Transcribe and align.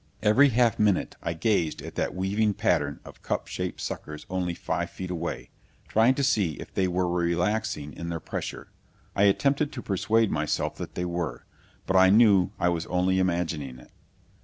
Every 0.23 0.49
half 0.49 0.79
minute 0.79 1.15
I 1.21 1.33
gazed 1.33 1.79
at 1.83 1.93
that 1.93 2.15
weaving 2.15 2.55
pattern 2.55 2.99
of 3.05 3.21
cup 3.21 3.45
shaped 3.47 3.79
suckers 3.79 4.25
only 4.31 4.55
five 4.55 4.89
feet 4.89 5.11
away, 5.11 5.51
trying 5.87 6.15
to 6.15 6.23
see 6.23 6.53
if 6.53 6.73
they 6.73 6.87
were 6.87 7.07
relaxing 7.07 7.93
in 7.93 8.09
their 8.09 8.19
pressure. 8.19 8.71
I 9.15 9.25
attempted 9.25 9.71
to 9.73 9.83
persuade 9.83 10.31
myself 10.31 10.75
that 10.77 10.95
they 10.95 11.05
were. 11.05 11.45
But 11.85 11.97
I 11.97 12.09
knew 12.09 12.49
I 12.57 12.67
was 12.67 12.87
only 12.87 13.19
imagining 13.19 13.77
it. 13.77 13.91